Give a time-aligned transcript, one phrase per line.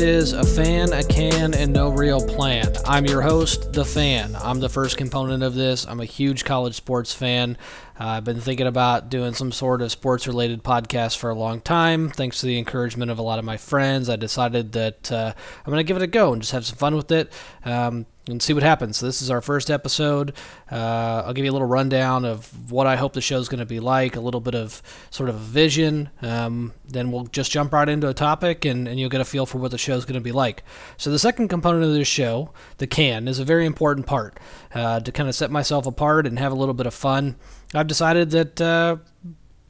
[0.00, 2.72] Is A Fan, a Can, and No Real Plan.
[2.86, 4.36] I'm your host, The Fan.
[4.36, 5.86] I'm the first component of this.
[5.88, 7.58] I'm a huge college sports fan.
[8.00, 11.60] Uh, I've been thinking about doing some sort of sports related podcast for a long
[11.60, 12.10] time.
[12.10, 15.70] Thanks to the encouragement of a lot of my friends, I decided that uh, I'm
[15.70, 17.32] going to give it a go and just have some fun with it.
[17.64, 18.98] Um, and see what happens.
[18.98, 20.34] So this is our first episode.
[20.70, 23.60] Uh, I'll give you a little rundown of what I hope the show is going
[23.60, 26.10] to be like, a little bit of sort of a vision.
[26.22, 29.46] Um, then we'll just jump right into a topic, and, and you'll get a feel
[29.46, 30.62] for what the show is going to be like.
[30.96, 34.38] So the second component of this show, the can, is a very important part
[34.74, 37.36] uh, to kind of set myself apart and have a little bit of fun.
[37.74, 38.60] I've decided that.
[38.60, 38.96] Uh,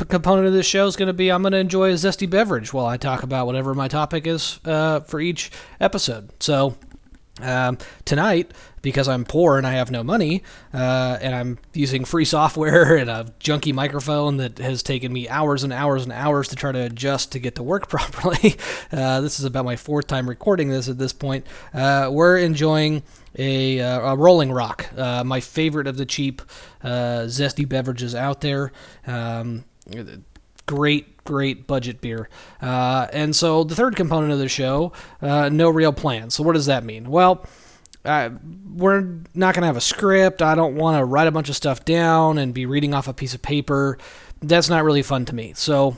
[0.05, 2.73] component of this show is going to be I'm going to enjoy a zesty beverage
[2.73, 6.31] while I talk about whatever my topic is uh, for each episode.
[6.41, 6.77] So
[7.41, 12.25] um, tonight, because I'm poor and I have no money, uh, and I'm using free
[12.25, 16.57] software and a junky microphone that has taken me hours and hours and hours to
[16.57, 18.57] try to adjust to get to work properly.
[18.93, 21.47] Uh, this is about my fourth time recording this at this point.
[21.73, 23.03] Uh, we're enjoying
[23.39, 26.43] a, uh, a Rolling Rock, uh, my favorite of the cheap
[26.83, 28.73] uh, zesty beverages out there.
[29.07, 29.65] Um,
[30.67, 32.29] great, great budget beer.
[32.61, 36.31] Uh, and so the third component of the show, uh, no real plan.
[36.31, 37.11] So what does that mean?
[37.11, 37.47] Well,
[38.05, 38.31] uh,
[38.75, 39.01] we're
[39.35, 40.43] not going to have a script.
[40.43, 43.13] I don't want to write a bunch of stuff down and be reading off a
[43.13, 43.99] piece of paper.
[44.41, 45.53] That's not really fun to me.
[45.55, 45.97] So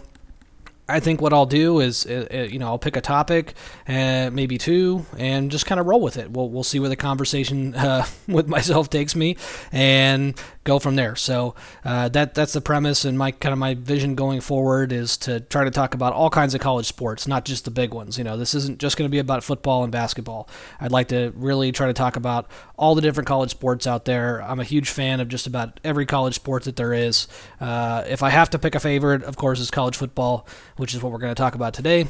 [0.91, 3.55] I think what I'll do is, uh, uh, you know, I'll pick a topic,
[3.89, 6.31] uh, maybe two, and just kind of roll with it.
[6.31, 9.37] We'll we'll see where the conversation uh, with myself takes me,
[9.73, 11.16] and go from there.
[11.16, 15.16] So uh, that that's the premise, and my kind of my vision going forward is
[15.19, 18.19] to try to talk about all kinds of college sports, not just the big ones.
[18.19, 20.49] You know, this isn't just going to be about football and basketball.
[20.81, 24.43] I'd like to really try to talk about all the different college sports out there.
[24.43, 27.28] I'm a huge fan of just about every college sport that there is.
[27.60, 31.03] Uh, if I have to pick a favorite, of course, it's college football which is
[31.03, 32.09] what we're going to talk about today.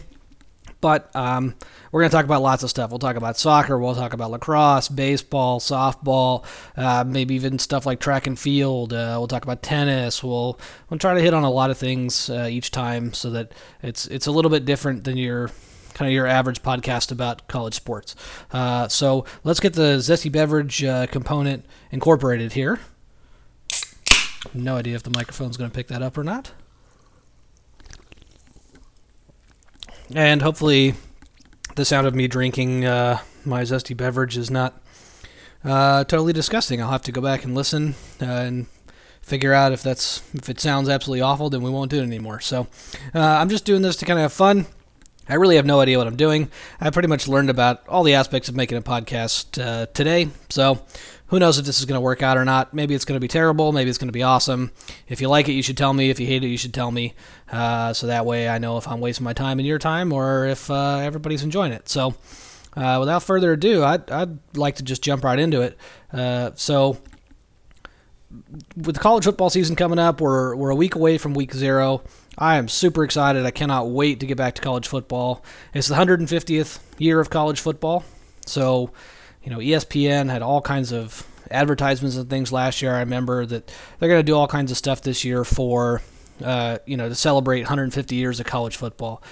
[0.80, 1.54] But um,
[1.92, 2.90] we're going to talk about lots of stuff.
[2.90, 3.78] We'll talk about soccer.
[3.78, 6.44] We'll talk about lacrosse, baseball, softball,
[6.76, 8.92] uh, maybe even stuff like track and field.
[8.92, 10.22] Uh, we'll talk about tennis.
[10.22, 10.58] We'll
[10.88, 13.52] we'll try to hit on a lot of things uh, each time so that
[13.82, 15.50] it's it's a little bit different than your
[15.92, 18.14] kind of your average podcast about college sports.
[18.52, 22.80] Uh, so let's get the zesty beverage uh, component incorporated here.
[24.54, 26.52] No idea if the microphone's going to pick that up or not.
[30.14, 30.94] And hopefully
[31.76, 34.80] the sound of me drinking uh, my zesty beverage is not
[35.64, 36.80] uh, totally disgusting.
[36.80, 38.66] I'll have to go back and listen uh, and
[39.22, 42.40] figure out if that's if it sounds absolutely awful, then we won't do it anymore.
[42.40, 42.66] So
[43.14, 44.66] uh, I'm just doing this to kind of have fun.
[45.28, 46.50] I really have no idea what I'm doing.
[46.80, 50.28] I pretty much learned about all the aspects of making a podcast uh, today.
[50.48, 50.84] So
[51.30, 52.74] who knows if this is going to work out or not?
[52.74, 53.70] Maybe it's going to be terrible.
[53.70, 54.72] Maybe it's going to be awesome.
[55.08, 56.10] If you like it, you should tell me.
[56.10, 57.14] If you hate it, you should tell me.
[57.50, 60.46] Uh, so that way I know if I'm wasting my time and your time or
[60.46, 61.88] if uh, everybody's enjoying it.
[61.88, 62.16] So
[62.76, 65.78] uh, without further ado, I'd, I'd, like to just jump right into it.
[66.12, 66.98] Uh, so
[68.76, 72.02] with the college football season coming up, we're, we're a week away from week zero.
[72.38, 73.46] I am super excited.
[73.46, 75.44] I cannot wait to get back to college football.
[75.74, 78.04] It's the 150th year of college football.
[78.46, 78.90] So
[79.42, 82.94] you know, ESPN had all kinds of advertisements and things last year.
[82.94, 86.02] I remember that they're going to do all kinds of stuff this year for,
[86.44, 89.22] uh, you know, to celebrate 150 years of college football.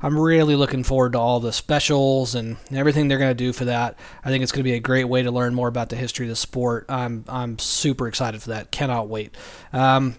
[0.00, 3.64] I'm really looking forward to all the specials and everything they're going to do for
[3.64, 3.98] that.
[4.24, 6.26] I think it's going to be a great way to learn more about the history
[6.26, 6.86] of the sport.
[6.88, 8.70] I'm I'm super excited for that.
[8.70, 9.34] Cannot wait.
[9.72, 10.14] Um,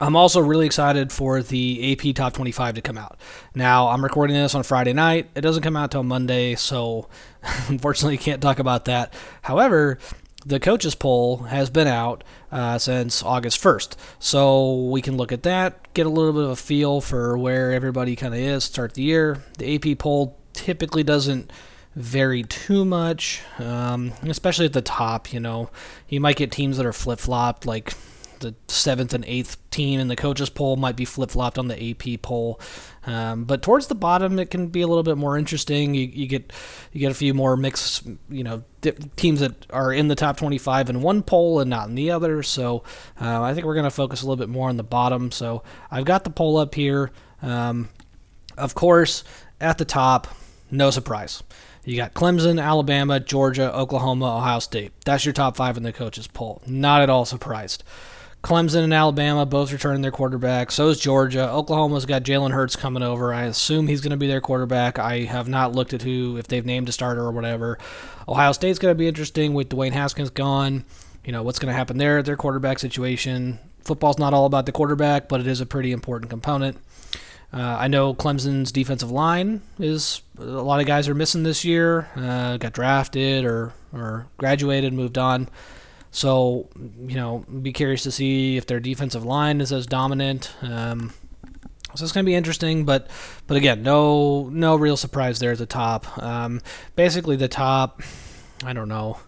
[0.00, 3.20] I'm also really excited for the AP Top 25 to come out.
[3.54, 5.28] Now, I'm recording this on Friday night.
[5.34, 7.08] It doesn't come out till Monday, so
[7.68, 9.12] unfortunately, can't talk about that.
[9.42, 9.98] However,
[10.46, 13.96] the coaches poll has been out uh, since August 1st.
[14.18, 17.72] So we can look at that, get a little bit of a feel for where
[17.72, 19.42] everybody kind of is, start the year.
[19.58, 21.52] The AP poll typically doesn't
[21.94, 25.32] vary too much, um, especially at the top.
[25.32, 25.70] You know,
[26.08, 27.92] you might get teams that are flip flopped, like
[28.40, 31.90] the seventh and eighth team in the coaches poll might be flip flopped on the
[31.90, 32.60] AP poll.
[33.06, 35.94] Um, but towards the bottom, it can be a little bit more interesting.
[35.94, 36.52] You, you get
[36.92, 38.64] you get a few more mixed, you know,
[39.16, 42.42] teams that are in the top 25 in one poll and not in the other.
[42.42, 42.82] So
[43.20, 45.30] uh, I think we're going to focus a little bit more on the bottom.
[45.30, 47.10] So I've got the poll up here.
[47.42, 47.88] Um,
[48.58, 49.24] of course,
[49.60, 50.28] at the top,
[50.70, 51.42] no surprise.
[51.84, 54.92] You got Clemson, Alabama, Georgia, Oklahoma, Ohio State.
[55.04, 56.60] That's your top five in the coaches poll.
[56.66, 57.84] Not at all surprised.
[58.42, 60.70] Clemson and Alabama both returning their quarterback.
[60.70, 61.50] So is Georgia.
[61.50, 63.34] Oklahoma's got Jalen Hurts coming over.
[63.34, 64.98] I assume he's going to be their quarterback.
[64.98, 67.78] I have not looked at who, if they've named a starter or whatever.
[68.26, 70.84] Ohio State's going to be interesting with Dwayne Haskins gone.
[71.24, 73.58] You know, what's going to happen there their quarterback situation.
[73.84, 76.78] Football's not all about the quarterback, but it is a pretty important component.
[77.52, 82.08] Uh, I know Clemson's defensive line is a lot of guys are missing this year.
[82.16, 85.48] Uh, got drafted or or graduated, moved on.
[86.10, 90.52] So you know, be curious to see if their defensive line is as dominant.
[90.62, 91.12] Um,
[91.94, 93.08] so it's going to be interesting, but
[93.46, 96.18] but again, no no real surprise there at the top.
[96.22, 96.60] Um,
[96.96, 98.02] basically, the top,
[98.64, 99.18] I don't know,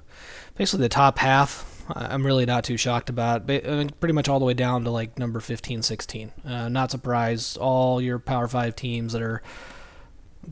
[0.57, 3.51] basically the top half I'm really not too shocked about.
[3.51, 6.33] I mean, pretty much all the way down to like number 15, 16.
[6.45, 7.57] Uh, not surprised.
[7.59, 9.43] All your Power Five teams that are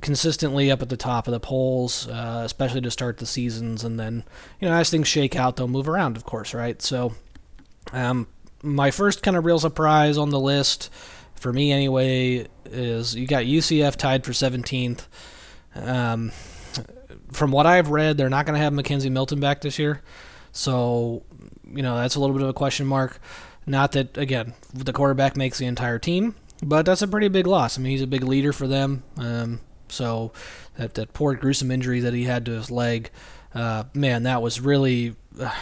[0.00, 3.98] consistently up at the top of the polls, uh, especially to start the seasons, and
[3.98, 4.24] then
[4.60, 6.80] you know as things shake out, they'll move around, of course, right?
[6.80, 7.14] So,
[7.92, 8.28] um,
[8.62, 10.90] my first kind of real surprise on the list,
[11.34, 15.06] for me anyway, is you got UCF tied for 17th.
[15.74, 16.32] Um,
[17.32, 20.02] from what I've read, they're not going to have McKenzie Milton back this year.
[20.52, 21.22] So,
[21.72, 23.20] you know, that's a little bit of a question mark.
[23.66, 27.78] Not that, again, the quarterback makes the entire team, but that's a pretty big loss.
[27.78, 29.04] I mean, he's a big leader for them.
[29.16, 29.60] Um,
[29.90, 30.32] so,
[30.76, 33.10] that, that poor gruesome injury that he had to his leg,
[33.54, 35.14] uh, man, that was really.
[35.38, 35.54] Uh,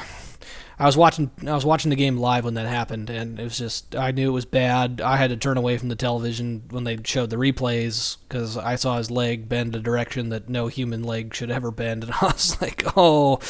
[0.81, 3.59] I was watching I was watching the game live when that happened, and it was
[3.59, 5.01] just I knew it was bad.
[5.01, 8.77] I had to turn away from the television when they showed the replays because I
[8.77, 12.27] saw his leg bend a direction that no human leg should ever bend, and I
[12.27, 13.41] was like, oh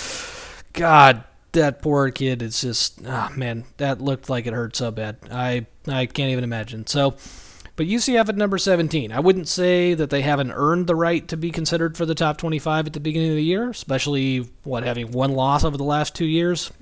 [0.72, 5.18] God, that poor kid is just oh man, that looked like it hurt so bad.
[5.30, 6.86] I I can't even imagine.
[6.86, 7.14] So
[7.78, 9.12] but UCF at number 17.
[9.12, 12.36] I wouldn't say that they haven't earned the right to be considered for the top
[12.36, 16.12] 25 at the beginning of the year, especially what having one loss over the last
[16.12, 16.72] two years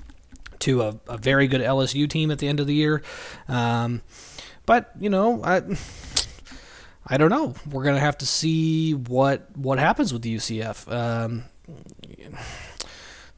[0.61, 3.03] to a, a very good LSU team at the end of the year.
[3.47, 4.01] Um,
[4.65, 5.65] but you know, I
[7.07, 7.55] I don't know.
[7.71, 10.91] We're gonna have to see what what happens with the UCF.
[10.91, 11.45] Um,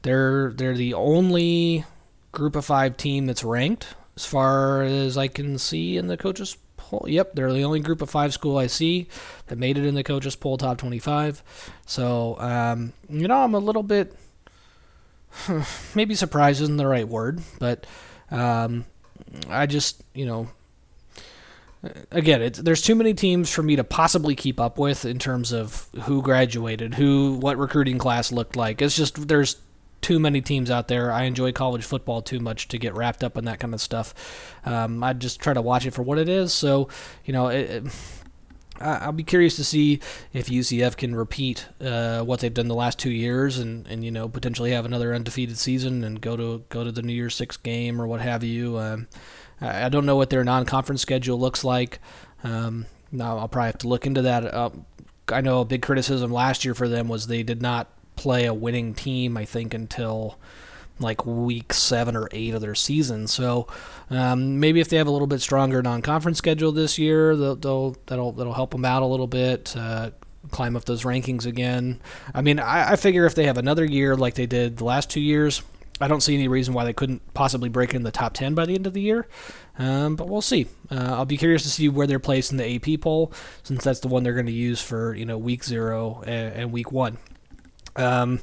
[0.03, 1.85] they're they're the only
[2.31, 6.57] group of five team that's ranked as far as I can see in the coaches
[6.93, 9.09] Yep, they're the only group of five school I see
[9.47, 11.43] that made it in the coaches poll top 25.
[11.87, 14.15] So um, you know I'm a little bit
[15.95, 17.87] maybe surprised isn't the right word, but
[18.31, 18.85] um,
[19.49, 20.49] I just you know
[22.11, 25.89] again, there's too many teams for me to possibly keep up with in terms of
[26.03, 28.83] who graduated, who, what recruiting class looked like.
[28.83, 29.57] It's just there's
[30.01, 31.13] too many teams out there.
[31.13, 34.57] I enjoy college football too much to get wrapped up in that kind of stuff.
[34.65, 36.53] Um, I just try to watch it for what it is.
[36.53, 36.89] So,
[37.25, 37.85] you know, it, it,
[38.81, 40.01] I'll be curious to see
[40.33, 44.11] if UCF can repeat uh, what they've done the last two years, and, and you
[44.11, 47.57] know potentially have another undefeated season and go to go to the New Year's Six
[47.57, 48.79] game or what have you.
[48.79, 49.09] Um,
[49.61, 51.99] I don't know what their non-conference schedule looks like.
[52.45, 54.45] Um, now I'll probably have to look into that.
[54.45, 54.71] Uh,
[55.29, 58.53] I know a big criticism last year for them was they did not play a
[58.53, 60.39] winning team, I think, until
[61.01, 63.29] like week seven or eight of their season.
[63.29, 63.69] So
[64.11, 67.97] um, maybe if they have a little bit stronger non-conference schedule this year, they'll, they'll
[68.07, 69.77] that'll that'll help them out a little bit.
[69.77, 70.11] Uh,
[70.51, 72.01] climb up those rankings again.
[72.35, 75.11] I mean, I, I figure if they have another year like they did the last
[75.11, 75.63] two years,
[76.01, 78.67] I don't see any reason why they couldn't possibly break in the top 10 by
[78.67, 79.27] the end of the year.
[79.79, 80.67] Um, but we'll see.
[80.91, 83.33] Uh, I'll be curious to see where they're placed in the AP poll,
[83.63, 86.73] since that's the one they're going to use for you know week zero and, and
[86.73, 87.19] week one.
[87.99, 88.41] Um,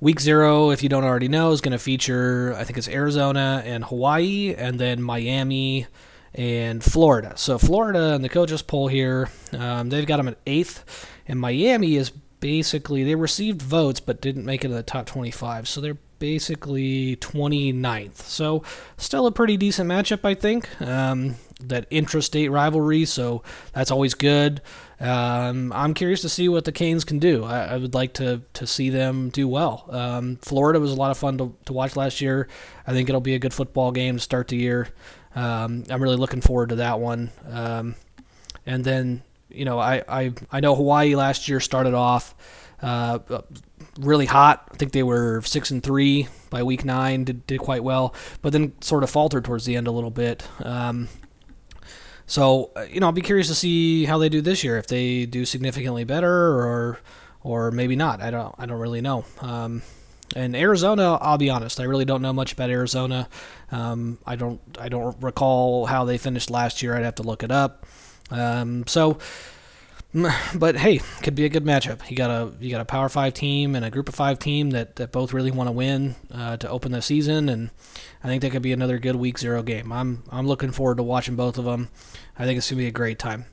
[0.00, 3.62] week zero, if you don't already know, is going to feature, I think it's Arizona
[3.64, 5.86] and Hawaii, and then Miami
[6.34, 7.32] and Florida.
[7.36, 11.96] So Florida and the coaches poll here, um, they've got them at eighth, and Miami
[11.96, 15.68] is basically they received votes but didn't make it in the top 25.
[15.68, 18.16] So they're basically 29th.
[18.16, 18.62] So
[18.96, 20.80] still a pretty decent matchup, I think.
[20.80, 24.60] Um, that intrastate rivalry, so that's always good.
[25.00, 27.44] Um, I'm curious to see what the Canes can do.
[27.44, 29.86] I, I would like to to see them do well.
[29.90, 32.48] Um, Florida was a lot of fun to, to watch last year.
[32.86, 34.88] I think it'll be a good football game to start the year.
[35.34, 37.30] Um, I'm really looking forward to that one.
[37.48, 37.94] Um,
[38.66, 42.34] and then you know I, I I know Hawaii last year started off
[42.82, 43.18] uh,
[43.98, 44.68] really hot.
[44.72, 47.24] I think they were six and three by week nine.
[47.24, 50.46] Did did quite well, but then sort of faltered towards the end a little bit.
[50.62, 51.08] Um,
[52.28, 54.78] so uh, you know, I'll be curious to see how they do this year.
[54.78, 57.00] If they do significantly better, or
[57.42, 58.20] or maybe not.
[58.20, 59.24] I don't I don't really know.
[59.40, 59.82] Um,
[60.36, 63.28] and Arizona, I'll be honest, I really don't know much about Arizona.
[63.72, 66.94] Um, I don't I don't recall how they finished last year.
[66.94, 67.86] I'd have to look it up.
[68.30, 69.18] Um, so
[70.54, 72.08] but hey, could be a good matchup.
[72.10, 74.70] You got a you got a Power Five team and a Group of Five team
[74.70, 77.70] that, that both really want to win uh, to open the season, and
[78.24, 79.92] I think that could be another good Week Zero game.
[79.92, 81.90] I'm I'm looking forward to watching both of them.
[82.38, 83.44] I think it's gonna be a great time.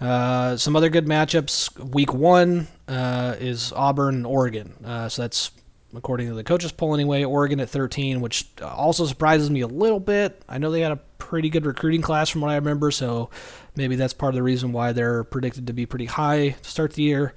[0.00, 1.78] Uh, some other good matchups.
[1.92, 5.50] Week One uh, is Auburn and Oregon, uh, so that's
[5.94, 7.24] according to the coaches poll anyway.
[7.24, 10.42] Oregon at 13, which also surprises me a little bit.
[10.48, 13.30] I know they had a pretty good recruiting class from what I remember, so
[13.76, 16.94] maybe that's part of the reason why they're predicted to be pretty high to start
[16.94, 17.34] the year.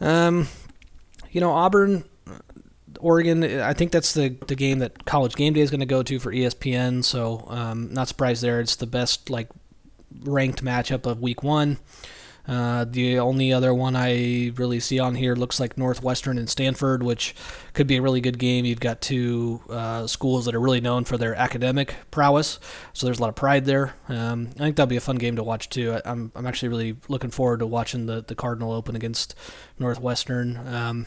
[0.00, 0.46] Um,
[1.30, 2.04] you know, Auburn,
[3.00, 6.02] Oregon, I think that's the, the game that College Game Day is going to go
[6.02, 8.60] to for ESPN, so um, not surprised there.
[8.60, 9.48] It's the best like
[10.22, 11.78] ranked matchup of week one.
[12.48, 17.02] Uh, the only other one I really see on here looks like Northwestern and Stanford,
[17.02, 17.34] which
[17.74, 18.64] could be a really good game.
[18.64, 22.58] You've got two uh, schools that are really known for their academic prowess,
[22.94, 23.94] so there's a lot of pride there.
[24.08, 25.92] Um, I think that'll be a fun game to watch too.
[25.92, 29.34] I, am I'm actually really looking forward to watching the the Cardinal Open against
[29.78, 30.56] Northwestern.
[30.66, 31.06] Um,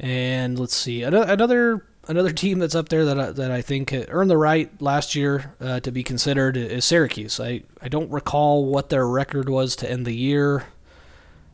[0.00, 4.30] and let's see another another team that's up there that I, that I think earned
[4.30, 7.38] the right last year uh, to be considered is Syracuse.
[7.38, 10.64] I, I don't recall what their record was to end the year,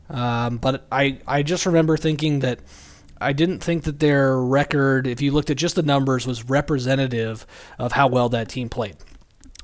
[0.09, 2.59] um, but I I just remember thinking that
[3.21, 7.45] I didn't think that their record, if you looked at just the numbers, was representative
[7.77, 8.95] of how well that team played.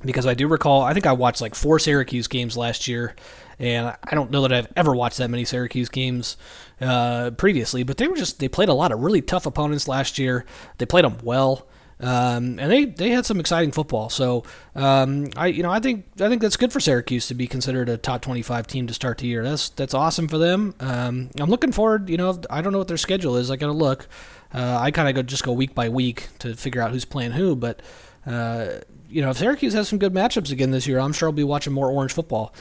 [0.06, 3.16] Because I do recall, I think I watched like four Syracuse games last year,
[3.60, 6.38] and I don't know that I've ever watched that many Syracuse games
[6.82, 10.18] uh, previously, but they were just they played a lot of really tough opponents last
[10.18, 10.46] year.
[10.78, 11.68] They played them well.
[11.98, 14.10] Um, and they, they had some exciting football.
[14.10, 14.44] So
[14.76, 17.88] um, I you know I think I think that's good for Syracuse to be considered
[17.88, 19.44] a top 25 team to start the year.
[19.44, 20.76] That's that's awesome for them.
[20.80, 22.10] Um, I'm looking forward.
[22.10, 23.50] You know I don't know what their schedule is.
[23.50, 24.08] I got to look.
[24.54, 27.32] Uh, I kind of go just go week by week to figure out who's playing
[27.32, 27.56] who.
[27.56, 27.82] But
[28.26, 31.34] uh, you know if Syracuse has some good matchups again this year, I'm sure I'll
[31.34, 32.54] be watching more orange football.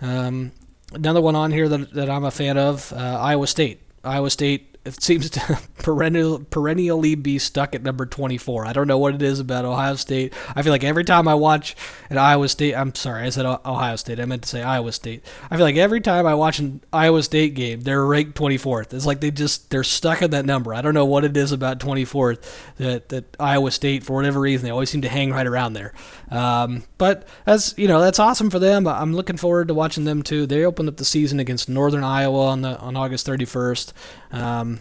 [0.00, 0.52] Um,
[0.92, 3.80] another one on here that, that I'm a fan of, uh, Iowa State.
[4.04, 8.66] Iowa State it seems to perennial, perennially be stuck at number 24.
[8.66, 10.32] I don't know what it is about Ohio State.
[10.54, 11.76] I feel like every time I watch
[12.10, 14.20] an Iowa State, I'm sorry, I said Ohio State.
[14.20, 15.24] I meant to say Iowa State.
[15.50, 18.94] I feel like every time I watch an Iowa State game, they're ranked 24th.
[18.94, 20.72] It's like they just they're stuck at that number.
[20.74, 22.44] I don't know what it is about 24th
[22.76, 25.92] that that Iowa State for whatever reason they always seem to hang right around there.
[26.30, 28.86] Um, but that's you know that's awesome for them.
[28.86, 30.46] I'm looking forward to watching them too.
[30.46, 33.92] They opened up the season against Northern Iowa on the on August 31st.
[34.32, 34.77] Um,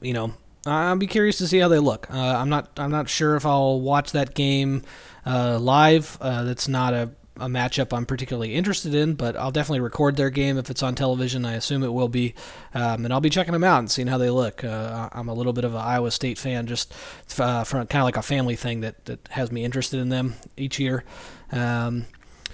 [0.00, 0.32] you know,
[0.66, 2.10] I'll be curious to see how they look.
[2.10, 4.82] Uh, I'm not I'm not sure if I'll watch that game
[5.24, 6.18] uh, live.
[6.20, 10.30] Uh, that's not a, a matchup I'm particularly interested in, but I'll definitely record their
[10.30, 11.44] game if it's on television.
[11.44, 12.34] I assume it will be,
[12.74, 14.64] um, and I'll be checking them out and seeing how they look.
[14.64, 16.92] Uh, I'm a little bit of an Iowa State fan, just
[17.38, 20.34] uh, from kind of like a family thing that that has me interested in them
[20.56, 21.04] each year.
[21.52, 22.06] Um,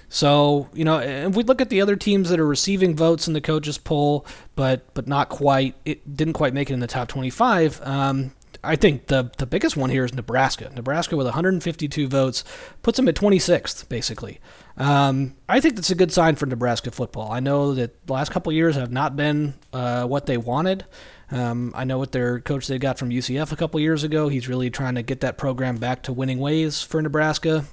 [0.09, 3.33] so you know, if we look at the other teams that are receiving votes in
[3.33, 7.07] the coaches poll, but but not quite, it didn't quite make it in the top
[7.07, 7.81] 25.
[7.83, 8.31] Um,
[8.63, 10.71] I think the the biggest one here is Nebraska.
[10.75, 12.43] Nebraska with 152 votes
[12.81, 14.39] puts them at 26th, basically.
[14.77, 17.31] Um, I think that's a good sign for Nebraska football.
[17.31, 20.85] I know that the last couple years have not been uh, what they wanted.
[21.31, 24.27] Um, I know what their coach they got from UCF a couple years ago.
[24.27, 27.65] He's really trying to get that program back to winning ways for Nebraska.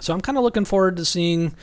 [0.00, 1.54] So I'm kind of looking forward to seeing,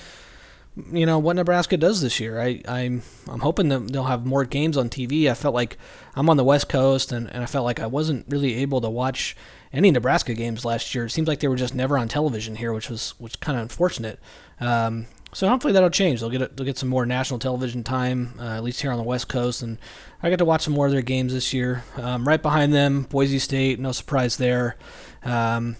[0.91, 2.39] you know, what Nebraska does this year.
[2.39, 5.29] I, I'm I'm hoping that they'll have more games on TV.
[5.29, 5.77] I felt like
[6.15, 8.89] I'm on the West Coast, and, and I felt like I wasn't really able to
[8.89, 9.35] watch
[9.71, 11.05] any Nebraska games last year.
[11.05, 13.63] It seems like they were just never on television here, which was which kind of
[13.63, 14.19] unfortunate.
[14.59, 16.21] Um, so hopefully that'll change.
[16.21, 19.03] They'll get they'll get some more national television time, uh, at least here on the
[19.03, 19.77] West Coast, and
[20.23, 21.83] I get to watch some more of their games this year.
[21.97, 24.77] Um, right behind them, Boise State, no surprise there.
[25.23, 25.75] Um,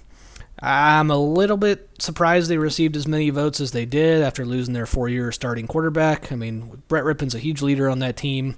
[0.62, 4.74] I'm a little bit surprised they received as many votes as they did after losing
[4.74, 6.32] their four year starting quarterback.
[6.32, 8.58] I mean, Brett Rypien's a huge leader on that team.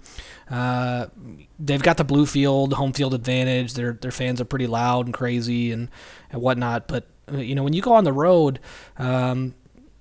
[0.49, 1.07] Uh,
[1.59, 3.73] they've got the blue field, home field advantage.
[3.73, 5.89] Their their fans are pretty loud and crazy and,
[6.29, 6.87] and whatnot.
[6.87, 8.59] But uh, you know, when you go on the road,
[8.97, 9.55] um,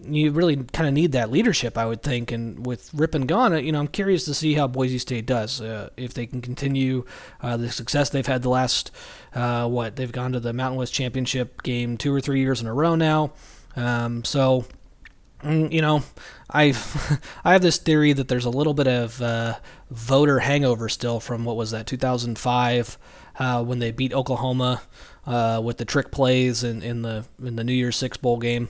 [0.04, 2.30] you really kind of need that leadership, I would think.
[2.30, 5.60] And with Rypien gone, you know, I'm curious to see how Boise State does.
[5.60, 7.04] Uh, if they can continue
[7.40, 8.90] uh, the success they've had the last,
[9.34, 12.66] uh, what, they've gone to the Mountain West Championship game two or three years in
[12.66, 13.32] a row now.
[13.74, 14.66] Um, so,
[15.42, 16.02] mm, you know,
[16.50, 16.74] I
[17.44, 19.56] I have this theory that there's a little bit of uh,
[19.90, 22.98] voter hangover still from what was that 2005
[23.38, 24.82] uh, when they beat Oklahoma
[25.26, 28.68] uh, with the trick plays in, in the in the New Year's Six bowl game.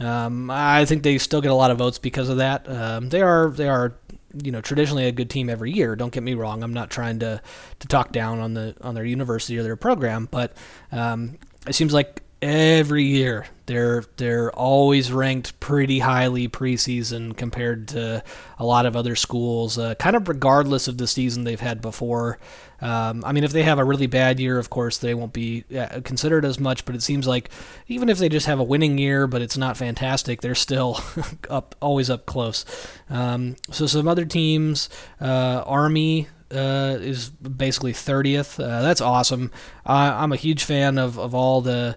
[0.00, 2.68] Um, I think they still get a lot of votes because of that.
[2.68, 3.94] Um, they are they are
[4.42, 5.96] you know traditionally a good team every year.
[5.96, 6.62] Don't get me wrong.
[6.62, 7.40] I'm not trying to
[7.78, 10.52] to talk down on the on their university or their program, but
[10.92, 18.24] um, it seems like every year they're they're always ranked pretty highly preseason compared to
[18.58, 22.38] a lot of other schools, uh, kind of regardless of the season they've had before.
[22.80, 25.64] Um, I mean, if they have a really bad year, of course they won't be
[25.76, 26.86] uh, considered as much.
[26.86, 27.50] But it seems like
[27.88, 30.98] even if they just have a winning year, but it's not fantastic, they're still
[31.50, 32.64] up always up close.
[33.10, 34.88] Um, so some other teams,
[35.20, 38.62] uh, Army uh, is basically 30th.
[38.62, 39.50] Uh, that's awesome.
[39.84, 41.96] I'm a huge fan of, of all the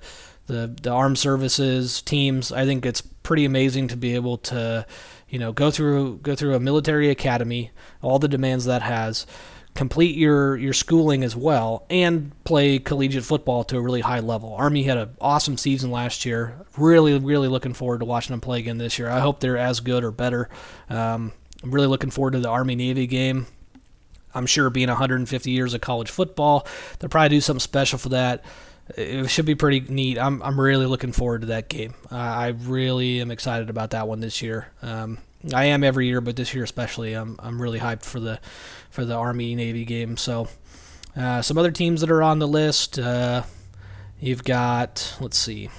[0.52, 2.52] the the armed services teams.
[2.52, 4.86] I think it's pretty amazing to be able to,
[5.30, 9.26] you know, go through go through a military academy, all the demands that has,
[9.74, 14.54] complete your your schooling as well, and play collegiate football to a really high level.
[14.54, 16.58] Army had an awesome season last year.
[16.78, 19.10] Really, really looking forward to watching them play again this year.
[19.10, 20.50] I hope they're as good or better.
[20.90, 21.32] Um,
[21.64, 23.48] I'm really looking forward to the Army Navy game.
[24.34, 26.66] I'm sure being 150 years of college football,
[27.00, 28.46] they'll probably do something special for that.
[28.96, 30.18] It should be pretty neat.
[30.18, 31.94] I'm I'm really looking forward to that game.
[32.12, 34.68] Uh, I really am excited about that one this year.
[34.82, 35.20] Um,
[35.54, 38.40] I am every year, but this year especially, I'm I'm really hyped for the
[38.90, 40.18] for the Army Navy game.
[40.18, 40.48] So,
[41.16, 43.00] uh, some other teams that are on the list.
[43.00, 43.44] Uh,
[44.20, 45.70] you've got let's see,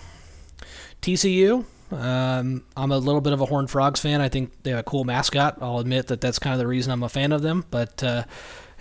[1.02, 1.64] TCU.
[1.92, 4.20] Um, I'm a little bit of a Horned Frogs fan.
[4.22, 5.58] I think they have a cool mascot.
[5.60, 7.66] I'll admit that that's kind of the reason I'm a fan of them.
[7.70, 8.24] But uh,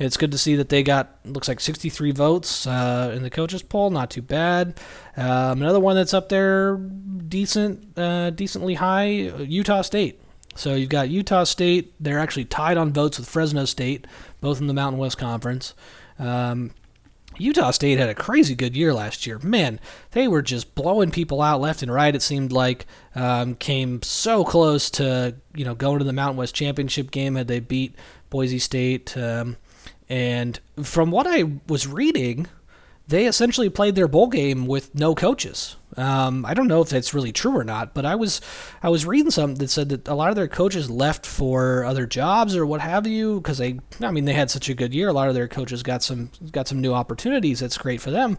[0.01, 3.61] it's good to see that they got looks like 63 votes uh, in the coaches
[3.61, 3.89] poll.
[3.89, 4.79] Not too bad.
[5.15, 9.09] Um, another one that's up there, decent, uh, decently high.
[9.09, 10.21] Utah State.
[10.55, 11.93] So you've got Utah State.
[11.99, 14.07] They're actually tied on votes with Fresno State,
[14.41, 15.73] both in the Mountain West Conference.
[16.19, 16.71] Um,
[17.37, 19.39] Utah State had a crazy good year last year.
[19.39, 19.79] Man,
[20.11, 22.13] they were just blowing people out left and right.
[22.13, 26.55] It seemed like um, came so close to you know going to the Mountain West
[26.55, 27.95] championship game had they beat
[28.29, 29.15] Boise State.
[29.15, 29.57] Um,
[30.11, 32.47] and from what I was reading,
[33.11, 35.75] they essentially played their bowl game with no coaches.
[35.97, 38.39] Um, I don't know if that's really true or not, but I was
[38.81, 42.05] I was reading something that said that a lot of their coaches left for other
[42.05, 45.09] jobs or what have you because they I mean they had such a good year.
[45.09, 47.59] A lot of their coaches got some got some new opportunities.
[47.59, 48.37] That's great for them.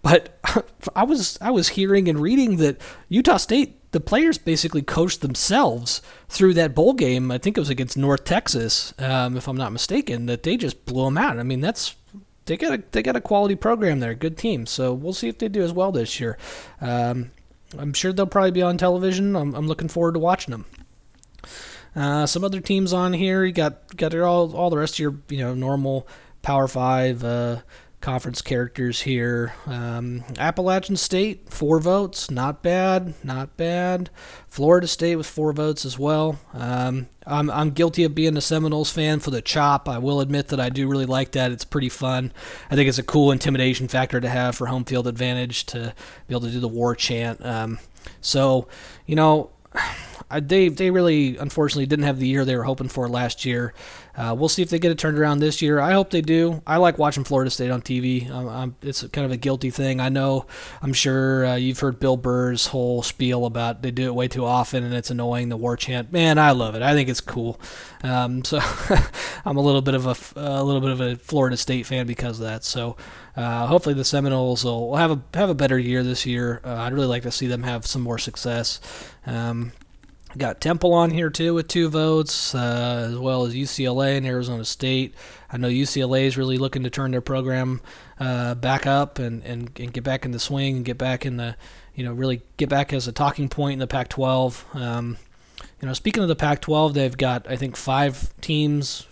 [0.00, 0.38] But
[0.96, 6.00] I was I was hearing and reading that Utah State the players basically coached themselves
[6.28, 7.30] through that bowl game.
[7.30, 10.26] I think it was against North Texas, um, if I'm not mistaken.
[10.26, 11.40] That they just blew them out.
[11.40, 11.96] I mean that's
[12.46, 14.66] they got a they got a quality program there, good team.
[14.66, 16.38] So we'll see if they do as well this year.
[16.80, 17.30] Um,
[17.78, 19.34] I'm sure they'll probably be on television.
[19.36, 20.66] I'm, I'm looking forward to watching them.
[21.94, 23.44] Uh, some other teams on here.
[23.44, 26.06] You got got all all the rest of your you know normal
[26.42, 27.22] Power Five.
[27.22, 27.58] Uh,
[28.02, 29.54] conference characters here.
[29.66, 32.30] Um, Appalachian State, four votes.
[32.30, 33.14] Not bad.
[33.24, 34.10] Not bad.
[34.48, 36.38] Florida State with four votes as well.
[36.52, 39.88] Um, I'm, I'm guilty of being a Seminoles fan for the chop.
[39.88, 41.52] I will admit that I do really like that.
[41.52, 42.32] It's pretty fun.
[42.70, 45.94] I think it's a cool intimidation factor to have for home field advantage to
[46.26, 47.44] be able to do the war chant.
[47.46, 47.78] Um,
[48.20, 48.68] so,
[49.06, 49.50] you know.
[50.40, 53.74] They they really unfortunately didn't have the year they were hoping for last year.
[54.14, 55.80] Uh, we'll see if they get it turned around this year.
[55.80, 56.62] I hope they do.
[56.66, 58.30] I like watching Florida State on TV.
[58.30, 60.00] Um, it's kind of a guilty thing.
[60.00, 60.46] I know.
[60.82, 64.44] I'm sure uh, you've heard Bill Burr's whole spiel about they do it way too
[64.44, 65.48] often and it's annoying.
[65.48, 66.12] The war chant.
[66.12, 66.82] Man, I love it.
[66.82, 67.58] I think it's cool.
[68.02, 68.60] Um, so
[69.46, 72.38] I'm a little bit of a, a little bit of a Florida State fan because
[72.38, 72.64] of that.
[72.64, 72.96] So.
[73.34, 76.60] Uh, hopefully the Seminoles will have a have a better year this year.
[76.62, 78.78] Uh, I'd really like to see them have some more success.
[79.24, 79.72] Um,
[80.38, 84.64] Got Temple on here too with two votes, uh, as well as UCLA and Arizona
[84.64, 85.14] State.
[85.50, 87.82] I know UCLA is really looking to turn their program
[88.18, 91.36] uh, back up and, and, and get back in the swing and get back in
[91.36, 91.56] the,
[91.94, 94.74] you know, really get back as a talking point in the Pac-12.
[94.74, 95.18] Um,
[95.80, 99.06] you know, speaking of the Pac-12, they've got I think five teams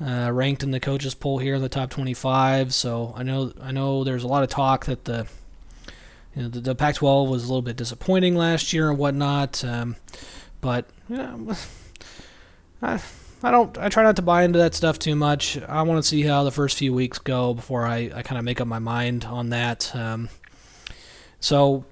[0.00, 2.72] uh, ranked in the coaches poll here in the top 25.
[2.72, 5.26] So I know I know there's a lot of talk that the
[6.34, 9.62] you know the, the Pac-12 was a little bit disappointing last year and whatnot.
[9.62, 9.96] Um,
[10.60, 11.54] but you know,
[12.82, 13.00] I,
[13.42, 13.76] I don't.
[13.78, 15.58] I try not to buy into that stuff too much.
[15.62, 18.44] I want to see how the first few weeks go before I, I kind of
[18.44, 19.94] make up my mind on that.
[19.94, 20.28] Um,
[21.40, 21.84] so,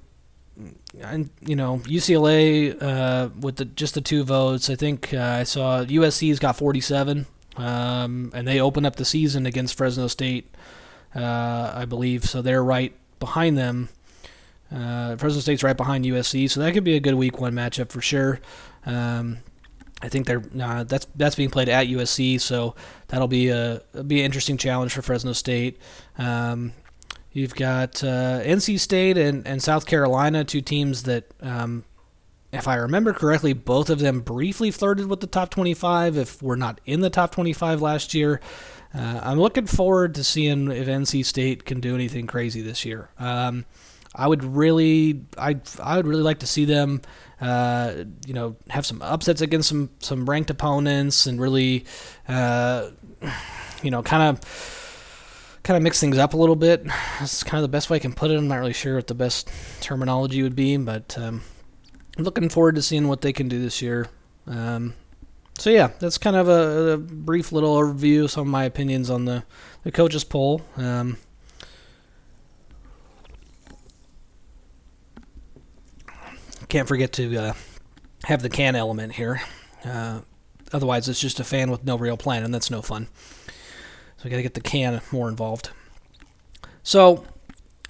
[1.00, 4.70] and you know, UCLA uh, with the, just the two votes.
[4.70, 9.46] I think uh, I saw USC's got 47, um, and they open up the season
[9.46, 10.52] against Fresno State,
[11.14, 12.24] uh, I believe.
[12.24, 13.90] So they're right behind them.
[14.74, 17.90] Uh, Fresno State's right behind USC, so that could be a good Week One matchup
[17.90, 18.40] for sure.
[18.84, 19.38] Um,
[20.02, 22.74] I think they're uh, that's that's being played at USC, so
[23.08, 25.78] that'll be a be an interesting challenge for Fresno State.
[26.18, 26.72] Um,
[27.32, 31.84] you've got uh, NC State and, and South Carolina, two teams that, um,
[32.52, 36.16] if I remember correctly, both of them briefly flirted with the top 25.
[36.16, 38.40] If we're not in the top 25 last year,
[38.94, 43.10] uh, I'm looking forward to seeing if NC State can do anything crazy this year.
[43.18, 43.64] Um,
[44.14, 47.02] I would really, I I would really like to see them,
[47.40, 51.84] uh, you know, have some upsets against some some ranked opponents and really,
[52.28, 52.90] uh,
[53.82, 54.80] you know, kind of
[55.64, 56.84] kind of mix things up a little bit.
[57.18, 58.36] That's kind of the best way I can put it.
[58.36, 59.50] I'm not really sure what the best
[59.80, 61.42] terminology would be, but um,
[62.16, 64.08] I'm looking forward to seeing what they can do this year.
[64.46, 64.94] Um,
[65.58, 69.08] so yeah, that's kind of a, a, brief little overview of some of my opinions
[69.08, 69.44] on the
[69.82, 70.62] the coaches poll.
[70.76, 71.16] Um,
[76.74, 77.54] can't forget to uh,
[78.24, 79.40] have the can element here.
[79.84, 80.22] Uh,
[80.72, 83.06] otherwise, it's just a fan with no real plan, and that's no fun.
[84.16, 85.70] So we got to get the can more involved.
[86.82, 87.24] So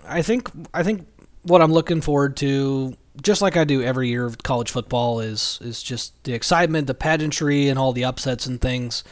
[0.06, 1.06] I think I think
[1.44, 5.58] what I'm looking forward to, just like I do every year of college football, is
[5.62, 9.02] is just the excitement, the pageantry, and all the upsets and things.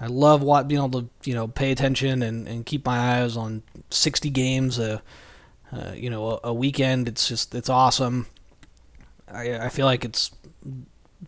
[0.00, 3.36] I love what being able to you know pay attention and, and keep my eyes
[3.36, 5.02] on 60 games a
[5.72, 7.08] uh, you know a, a, weekend.
[7.08, 8.26] It's just it's awesome.
[9.32, 10.30] I I feel like it's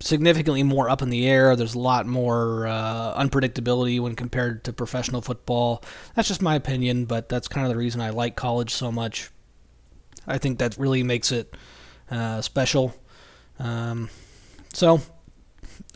[0.00, 1.56] significantly more up in the air.
[1.56, 5.82] There's a lot more uh, unpredictability when compared to professional football.
[6.14, 9.30] That's just my opinion, but that's kind of the reason I like college so much.
[10.26, 11.56] I think that really makes it
[12.10, 12.94] uh, special.
[13.58, 14.10] Um,
[14.72, 15.00] so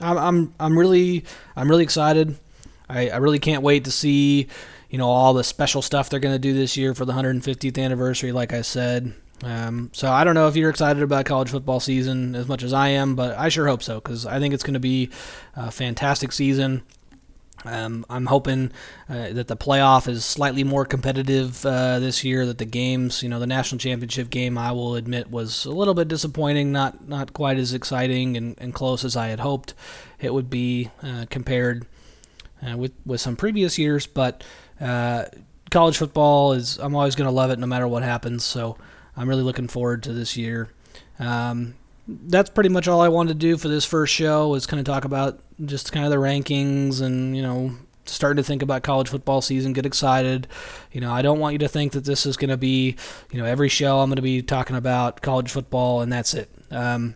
[0.01, 2.39] I'm, I'm I'm really I'm really excited.
[2.89, 4.49] I, I really can't wait to see
[4.91, 7.83] you know all the special stuff they're going to do this year for the 150th
[7.83, 8.33] anniversary.
[8.33, 12.35] Like I said, um, so I don't know if you're excited about college football season
[12.35, 14.75] as much as I am, but I sure hope so because I think it's going
[14.75, 15.11] to be
[15.57, 16.83] a fantastic season.
[17.65, 18.73] Um, I'm hoping
[19.09, 22.45] uh, that the playoff is slightly more competitive uh, this year.
[22.47, 25.95] That the games, you know, the national championship game, I will admit, was a little
[25.95, 26.73] bit disappointing.
[26.73, 29.75] Not not quite as exciting and, and close as I had hoped
[30.21, 31.87] it would be uh, compared
[32.67, 34.07] uh, with with some previous years.
[34.07, 34.43] But
[34.81, 35.27] uh,
[35.71, 38.43] college football is I'm always going to love it no matter what happens.
[38.43, 38.77] So
[39.17, 40.71] I'm really looking forward to this year.
[41.19, 41.75] Um,
[42.09, 44.87] that's pretty much all I wanted to do for this first show was kind of
[44.87, 47.73] talk about just kind of the rankings and you know
[48.05, 50.49] starting to think about college football season get excited.
[50.91, 52.97] You know i don't want you to think that this is going to be
[53.31, 56.51] you know every show i'm going to be talking about college football and that's it.
[56.71, 57.15] Um,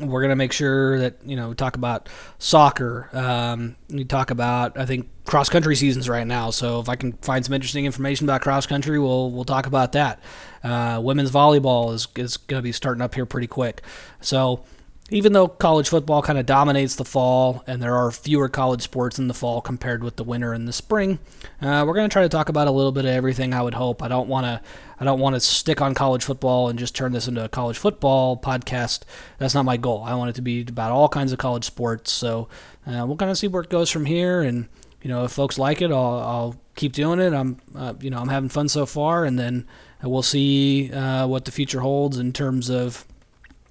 [0.00, 2.08] we're going to make sure that you know talk about
[2.40, 3.08] soccer.
[3.12, 6.50] Um, we talk about i think cross country seasons right now.
[6.50, 9.92] So if i can find some interesting information about cross country we'll we'll talk about
[9.92, 10.20] that
[10.64, 13.82] uh, women's volleyball is, is going to be starting up here pretty quick
[14.20, 14.64] so
[15.10, 19.18] even though college football kind of dominates the fall and there are fewer college sports
[19.18, 21.18] in the fall compared with the winter and the spring,
[21.60, 23.52] uh, we're going to try to talk about a little bit of everything.
[23.52, 24.02] I would hope.
[24.02, 24.62] I don't want to.
[24.98, 27.76] I don't want to stick on college football and just turn this into a college
[27.76, 29.02] football podcast.
[29.38, 30.02] That's not my goal.
[30.04, 32.12] I want it to be about all kinds of college sports.
[32.12, 32.48] So
[32.86, 34.40] uh, we'll kind of see where it goes from here.
[34.40, 34.68] And
[35.02, 37.34] you know, if folks like it, I'll, I'll keep doing it.
[37.34, 39.66] I'm, uh, you know, I'm having fun so far, and then
[40.08, 43.04] we'll see uh, what the future holds in terms of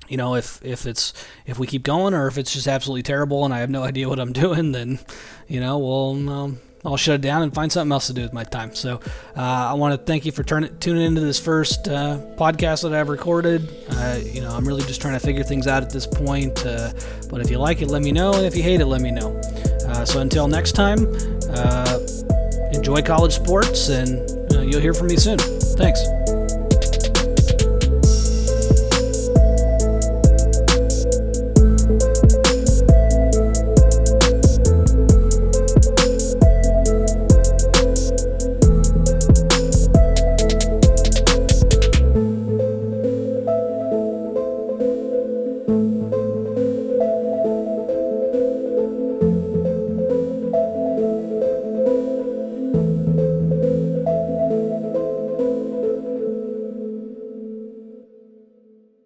[0.10, 1.13] you know, if if it's
[1.46, 4.10] if we keep going or if it's just absolutely terrible and I have no idea
[4.10, 5.00] what I'm doing, then
[5.48, 8.34] you know, we'll um, I'll shut it down and find something else to do with
[8.34, 8.76] my time.
[8.76, 9.00] So
[9.38, 12.93] uh, I want to thank you for turn, tuning into this first uh, podcast that
[12.93, 13.69] I've recorded.
[14.34, 16.65] You know, I'm really just trying to figure things out at this point.
[16.65, 16.91] Uh,
[17.30, 19.12] but if you like it, let me know, and if you hate it, let me
[19.12, 19.39] know.
[19.88, 21.08] Uh, so until next time,
[21.52, 22.00] uh,
[22.74, 24.30] enjoy college sports, and
[24.69, 25.38] you'll hear from me soon.
[25.38, 26.04] Thanks.